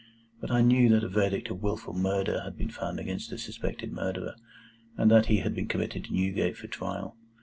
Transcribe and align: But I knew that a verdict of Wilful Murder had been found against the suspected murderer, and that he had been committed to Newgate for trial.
But 0.39 0.49
I 0.49 0.61
knew 0.61 0.89
that 0.89 1.03
a 1.03 1.07
verdict 1.07 1.51
of 1.51 1.61
Wilful 1.61 1.93
Murder 1.93 2.41
had 2.41 2.57
been 2.57 2.71
found 2.71 2.99
against 2.99 3.29
the 3.29 3.37
suspected 3.37 3.91
murderer, 3.91 4.33
and 4.97 5.11
that 5.11 5.27
he 5.27 5.41
had 5.41 5.53
been 5.53 5.67
committed 5.67 6.05
to 6.05 6.11
Newgate 6.13 6.57
for 6.57 6.65
trial. 6.65 7.15